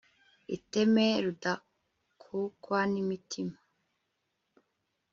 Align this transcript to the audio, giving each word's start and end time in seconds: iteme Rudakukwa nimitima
iteme 0.55 1.05
Rudakukwa 1.23 2.79
nimitima 2.91 3.57